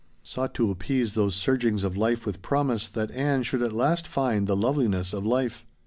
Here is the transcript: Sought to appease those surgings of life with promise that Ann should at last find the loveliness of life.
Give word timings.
Sought 0.23 0.55
to 0.55 0.71
appease 0.71 1.13
those 1.13 1.35
surgings 1.35 1.83
of 1.83 1.95
life 1.95 2.25
with 2.25 2.41
promise 2.41 2.89
that 2.89 3.11
Ann 3.11 3.43
should 3.43 3.61
at 3.61 3.71
last 3.71 4.07
find 4.07 4.47
the 4.47 4.57
loveliness 4.57 5.13
of 5.13 5.27
life. 5.27 5.63